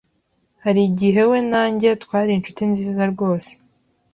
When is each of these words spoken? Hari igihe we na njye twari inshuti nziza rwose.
Hari 0.63 0.81
igihe 0.89 1.21
we 1.29 1.37
na 1.51 1.63
njye 1.71 1.89
twari 2.03 2.31
inshuti 2.33 2.61
nziza 2.71 3.03
rwose. 3.13 3.51